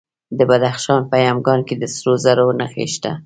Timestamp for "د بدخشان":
0.37-1.01